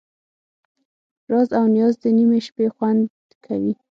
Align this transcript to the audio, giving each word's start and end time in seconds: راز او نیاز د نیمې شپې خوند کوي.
راز 1.31 1.49
او 1.57 1.65
نیاز 1.75 1.93
د 2.03 2.05
نیمې 2.17 2.39
شپې 2.47 2.65
خوند 2.75 3.01
کوي. 3.45 3.73